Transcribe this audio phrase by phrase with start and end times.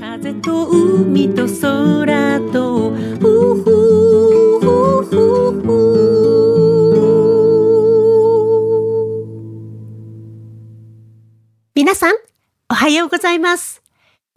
[0.00, 3.64] 風と海と空とふふ
[4.60, 4.70] ふ
[5.02, 5.74] ふふ
[11.74, 12.14] 皆さん、
[12.70, 13.82] おはようございます。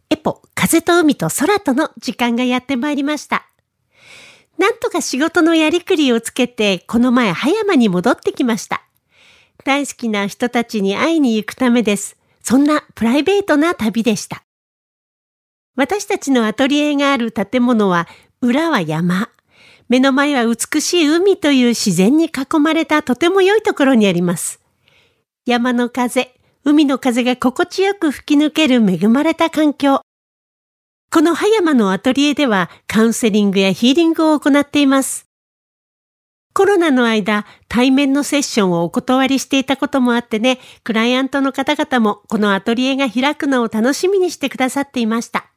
[0.10, 3.46] エポ、風と海と空との時間がやってまいりました。
[4.57, 8.82] なんとか仕事のやりくりをつけて、この前葉山に戻ってきました。
[9.64, 12.18] 大好きな人たちに会いに行くためです。
[12.41, 14.43] そんなプライベートな旅でした。
[15.75, 18.07] 私たちのアトリエがある建物は、
[18.41, 19.29] 裏は山。
[19.88, 24.59] 目の前は美しい海という自然に囲まれたとても良いところにあります。
[25.45, 30.02] 山の風、海の風が心地よく吹き抜ける恵まれた環境。
[31.12, 35.26] この葉山のアトリエではカウンセリングやヒーリングを行っています。
[36.53, 45.51] コロナの間、対面のセッションをお断りしていたこともあってね、クライアントの方々もこのアトリエが開くのを楽しみにしてくださっていました。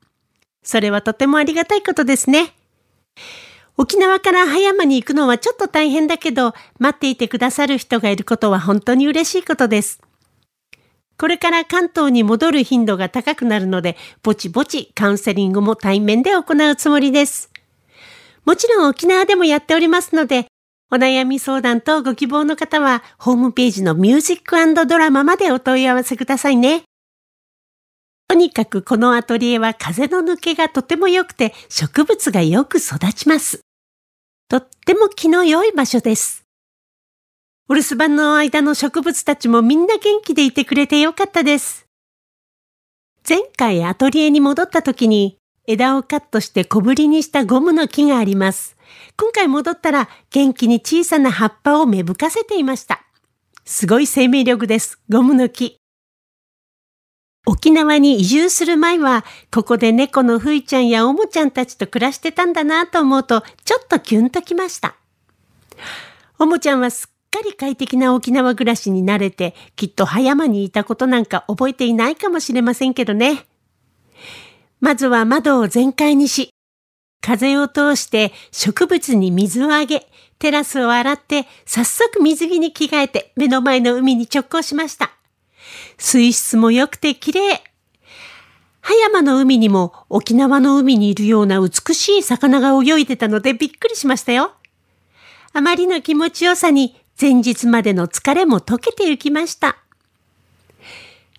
[0.65, 2.55] それはとてもありがたいことですね。
[3.77, 10.01] 沖縄から葉山に行くのはちょっと大変だけど、待っていてくださる人がいることは本当に嬉しいことです。
[11.17, 17.51] これから関東に戻る頻度が高くなるので、ぼちぼちカウンセリングも対面で行うつもりです。
[18.45, 20.47] もちろん沖縄でもやっておりますので、
[20.91, 26.85] お悩み相談とご希望の方は、ホームページのミュージックドラマまでお問い合わせくださいね。
[28.29, 33.61] とにかくこのアトリエは風の抜けがとても良くて植物がよく育ちます。
[34.49, 36.45] とっても気の良い場所です。
[37.69, 41.87] お留守番の間の植物たちもみんな元気でいてくれてよかったです。
[43.27, 48.77] 前回アトリエに戻った時に枝をカットして小ぶりにしたゴムの木があります。
[49.17, 53.03] 今回戻ったら元気に小さな葉っぱを芽吹かせていました。
[53.65, 55.01] すごい生命力です。
[55.09, 55.79] ゴムの木。
[57.47, 64.97] 沖縄に移住する前は、ここで猫のふいちゃんやおもちゃんたちと暮らしてたんだなと思うと、ちょっとキュンときました。
[66.39, 73.45] おもちゃんはすっかり快適な沖縄暮らしに慣れて、きっと葉山にいたことなんか覚えていないかもしれませんけどね。
[74.81, 76.51] まずは窓を全開にし、
[77.21, 80.07] 風を通して植物に水をあげ、
[80.39, 85.14] テラスを洗って、早速水着に着替えて目の前の海に直行しました。
[85.99, 87.63] 水質も良くて綺麗。
[88.81, 94.53] 葉山の海にも沖縄の海にいるような美しい魚が泳いでたのでびっくりしましたよ。
[95.53, 99.79] あまりの気持ちよさに前日までの疲れも溶けてゆきました。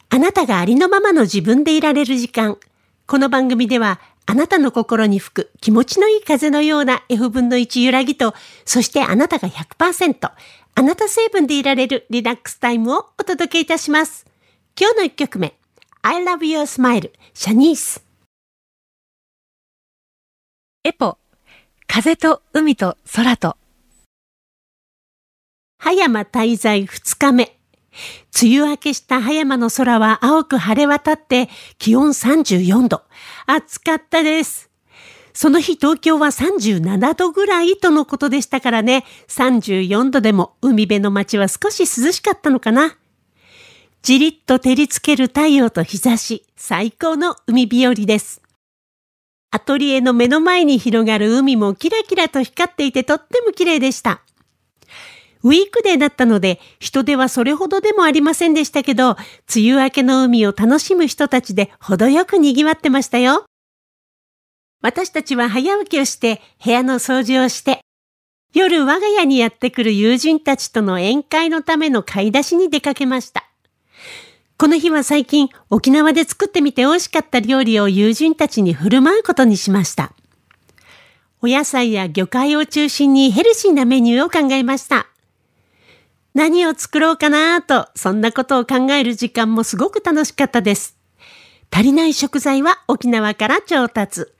[0.09, 2.57] あなたがありのままの自分でいられる時間。
[3.05, 8.33] この番組ではあなたの心に吹く気持ちのいい風のような F 分の1揺らぎと、
[8.65, 10.31] そしてあなたが100%、
[10.77, 14.25] あなた成分でいられるリラックスタイムをお届けいたします。
[14.77, 15.57] 今日の一曲目、
[16.01, 18.03] I love your smile, シャニース。
[20.83, 21.17] エポ、
[21.87, 23.55] 風と海と空と。
[25.79, 27.57] 葉山滞在2日目。
[28.43, 31.47] 梅雨明けした葉山の空は青く晴れ渡って
[31.77, 33.01] 気温34度。
[33.45, 34.64] 暑かったです。
[35.35, 39.03] その日東京は37度ぐらいとのことでしたからね。
[39.27, 42.97] 34度でも海辺の街は少し涼しかったのかな。
[44.01, 48.41] じりっと照りつける太陽と日差し、最高の海日和です。
[49.51, 54.21] アトリエの目の前に広がる海もキラキラと光っていてとっても綺麗でした。
[55.43, 59.17] ウィークデーだったので人手はそれほどでもありませんでしたけど、
[59.53, 63.45] 梅雨明けの海を楽しむ人たちで程よく賑わってましたよ。
[64.85, 67.79] 私たちは早起きをして部屋の掃除をして、
[68.53, 73.49] 夜我が家にやってくる友人たちとの宴会のための買い出しに出かけました。
[74.59, 80.13] この日は最近沖縄で作ってみて美味しかった料理を友人たちに振る舞うことにしました。
[81.41, 85.07] お野菜や魚介を中心にヘルシーなメニューを考えました。
[86.35, 90.95] 何を作ろうかなと、そんなことを考える時間もすごく楽しかったです。
[91.71, 94.34] 足りない食材は沖縄から調達。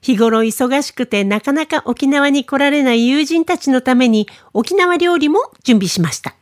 [0.00, 6.34] 日頃忙しくてなかなか沖縄に来られない友人たちのために沖縄料理も準備しました。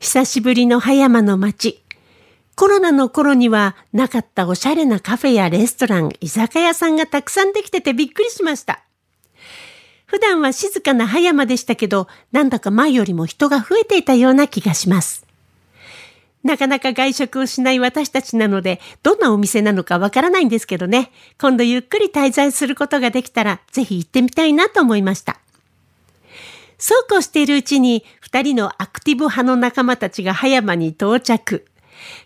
[0.00, 1.82] 久しぶりの葉山の街。
[2.54, 8.82] コロナの頃にはなかったおしゃれなカフェやレストラン、居酒屋さんがたくさんできててびっくりしました。
[10.06, 15.24] 普段は静かな葉山でしたけど、なんだか前よりも人が増えていたような気がします。
[16.42, 25.38] なかなか外食をしない私たちなので、どんなお店なのかわからないんですけどね、今度ゆっくり滞在することができたら、ぜひ行ってみたいなと思いました。
[26.78, 31.64] そうこうしているうちに、二人のアクティブ派の仲間たちが葉山に到着。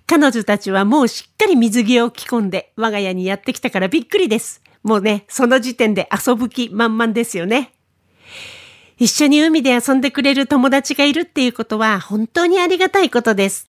[0.06, 4.62] 彼女たちはもうしっかり水着を着込んで我が家にやってきたからびっくりです。
[4.82, 7.72] もうね、その時点で遊ぶ気満々ですよね。
[8.98, 13.69] 一緒に海で遊んでくれる友達がいるっていうことは本当にありがたいことです。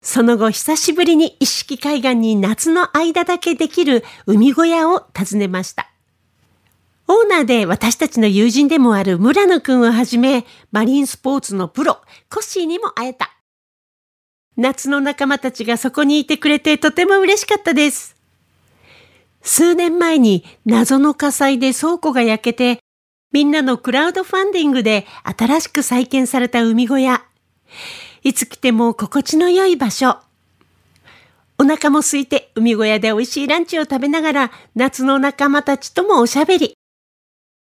[0.00, 5.90] その後久しぶりに一色海岸に夏の間だけできる海小屋を訪ねました。
[7.08, 13.34] オーナーで私たちの友人でもある村野くんをはじめ、マリンスポーツのプロ、コッシーにも会えた。
[14.56, 18.14] 夏の仲間たちがそこにいてくれてとても嬉しかったです。
[19.40, 22.80] 数年前に謎の火災で倉庫が焼けて、
[23.32, 27.24] みんなのクラウドファンディングで新しく再建された海小屋。
[28.22, 30.18] いつ来ても心地の良い場所。
[31.58, 36.74] お腹も空いて海小屋で美味しいランチを食べながら夏の仲間たちともおしゃべり。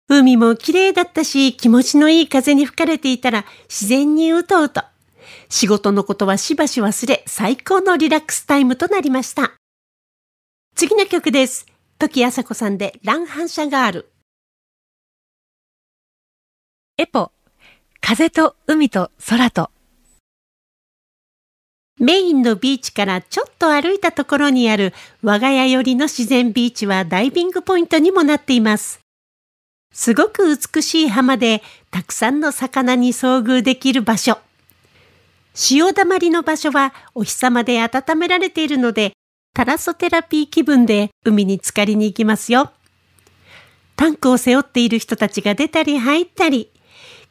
[0.08, 4.82] 海も綺麗だったし気持ちのいい風に吹かれていたら自然にうとうと。
[5.48, 9.52] 仕事のことはしばし忘れ最高のリラックスタイムとなりました。
[10.74, 11.66] 次の曲です。
[11.98, 14.10] 時あさこさんで乱反射ガール。
[16.98, 17.32] エポ、
[18.00, 19.73] 風と海と空と。
[22.04, 24.92] メインのビーチからちょっと歩いたところにある
[25.22, 29.00] 我が家寄りの自然ビーチはダイビングポイントにもなっています。
[29.90, 34.36] すごく美しい浜でたくさんの魚に遭遇できる場所。
[35.54, 39.14] 潮だまりの場所はお日様で温められているので
[39.54, 42.70] タラソテラピー気分で海に浸かりに行きますよ。
[43.96, 46.68] タンクを背負っている人たちが出たり入ったり、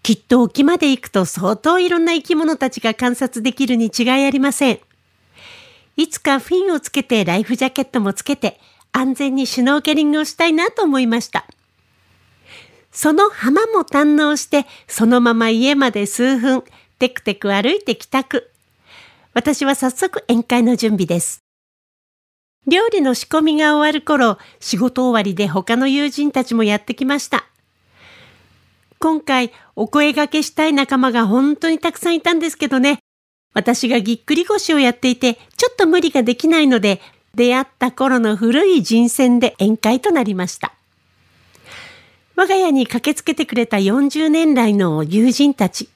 [0.04, 4.80] きっと沖まで行くと相当いろんな生き物たちが観察できるに違いありません。
[5.96, 8.60] いつかフィンをつけてライフジャケットもつけて
[8.92, 11.46] 安全にシュノーケリングをしたいなと思いました。
[12.92, 16.64] その浜も堪能してそのまま家まで数分
[17.00, 18.52] テクテク歩いて帰宅。
[19.34, 21.44] 私は早速宴会の準備です。
[22.68, 27.46] 料理の仕込みが終わる頃、仕事終わりで他の友人たちもやってきました。
[29.04, 33.00] 今回お声掛けしたい仲間が本当にたくさんいたんですけどね。
[33.54, 37.02] 私がぎっくり腰をやっていて、ちょっと無理ができないので、
[37.36, 40.72] 出会った頃の古い人選で宴会となりました。
[42.38, 45.90] 我が家に駆けつけてくれた40年来の友人たち。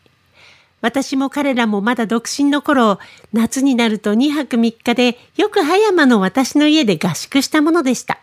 [0.81, 2.99] 私も彼らもまだ独身の頃、
[3.31, 8.19] 夏になると2泊3日でよく葉山の私の家で合宿したものでした。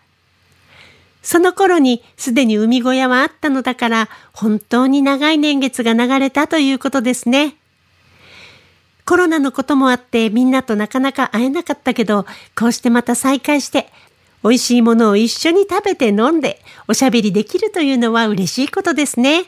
[1.25, 7.55] その頃にすでに海小屋はあったのだから本当に長い年月が流れたということですね。
[9.05, 13.89] コロナのこともあってみんなとなかなか会えなかったけど、こうしてまた再会して
[14.43, 19.45] 美味しいものを一緒に食べて飲んでおしゃべりできるというのは嬉しいことですね。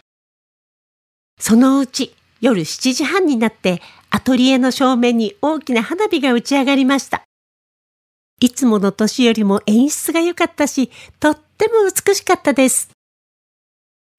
[1.39, 7.26] そのうち夜7時半になってアトリエの正面に大きな花火が打ち上がりました。
[8.39, 11.73] いつもの年よりも演出が良かったし、とっても
[12.05, 12.89] 美しかったです。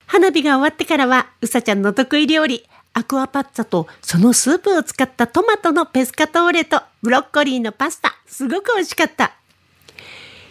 [0.06, 9.32] 花火が終わってからは、うさちゃんの得意料理、アクアパッツァとそのスープを使ったトマトのペスカトーレとブロッコリーのパスタ、すごく美味しかった。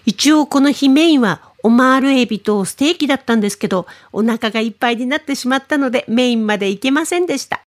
[0.05, 7.66] 一応この日メインはオマールエビとステーキだったんですけど、お腹がいっぱいになってしまったのでメインまで行けませんでした。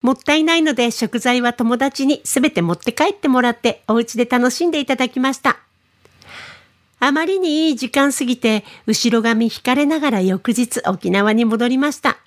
[0.00, 5.58] もったいないので食材は友達にすべて持って帰ってもらってお家で楽しんでいただきました。
[7.00, 12.18] あまりにいい時間すぎて後ろ髪引かれながら翌日沖縄に戻りました。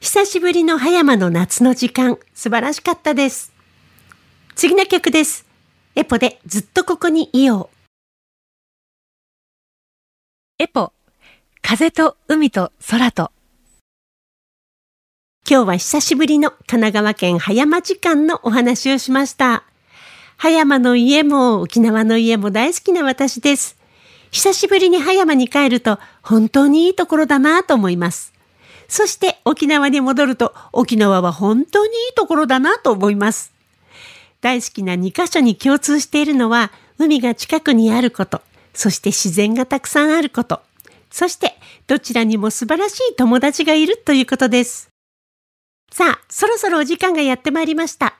[0.00, 3.52] 久しぶりの葉山の夏の時間、素晴らしかったです。
[4.54, 5.46] 次の曲です。
[5.94, 7.76] エポでずっとここにいよう。
[10.58, 10.92] エポ、
[11.62, 13.32] 風と海と空と。
[15.48, 19.62] 今日は久しぶりの神奈川県葉山時間のお話をしました。
[20.36, 23.76] 葉山の家も沖縄の家も大好きな私です。
[24.32, 28.32] 久しぶりに葉山に帰ると本当にいいところだなと思います。
[28.88, 33.52] そして沖縄に戻ると沖縄は本当にいいところだなと思います。
[34.40, 38.42] 大好きな2カ所に共通しているのは海が近くにあること、
[38.74, 40.60] そして自然がたくさんあること、
[41.08, 44.95] そしてどちらにも素晴らしい友達がいるということです。
[45.92, 48.16] さあ、そろそろお時間がやってまいりました。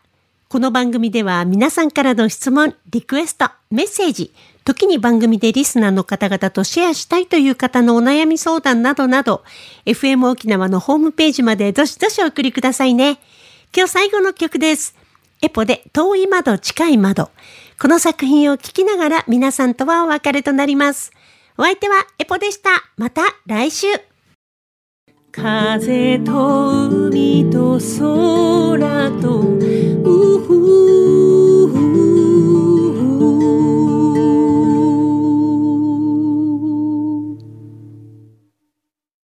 [0.49, 4.33] この番組では皆さんからの質問、リクエスト、メッセージ、
[4.65, 9.45] 時に番組でリスナーの方々とシェアしたいという方のお悩み相談などなど、
[9.85, 13.19] FM 沖縄のホームページまでどしどしお送りくださいね。
[13.77, 14.95] 今日最後の曲です。
[15.43, 17.31] エポで遠い窓近い窓。
[17.79, 21.13] この作品を聞きながら皆さんとはお別れとなります。
[21.59, 22.71] お相手はエポでした。
[22.97, 24.16] また来週。
[25.37, 31.36] 風と海と空と、うふ